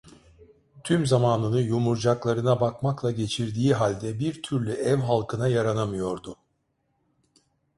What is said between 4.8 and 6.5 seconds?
halkına yaranamıyordu.